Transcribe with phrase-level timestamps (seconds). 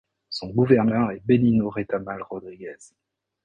[0.31, 2.75] Son gouverneur est Benigno Retamal Rodríguez.